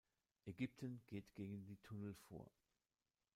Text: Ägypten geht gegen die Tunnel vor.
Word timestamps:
Ägypten 0.45 1.03
geht 1.05 1.31
gegen 1.35 1.63
die 1.67 1.77
Tunnel 1.83 2.15
vor. 2.27 2.49